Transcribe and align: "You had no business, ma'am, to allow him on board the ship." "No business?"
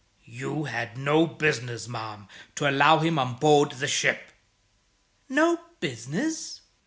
"You 0.25 0.63
had 0.63 0.97
no 0.97 1.27
business, 1.27 1.87
ma'am, 1.87 2.27
to 2.55 2.67
allow 2.67 2.97
him 2.97 3.19
on 3.19 3.35
board 3.35 3.73
the 3.73 3.87
ship." 3.87 4.31
"No 5.29 5.59
business?" 5.79 6.61